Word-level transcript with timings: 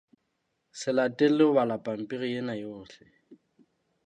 Se 0.79 0.89
latelle 0.97 1.43
ho 1.47 1.53
bala 1.57 1.75
pampiri 1.85 2.29
ena 2.39 2.53
yohle. 2.61 3.05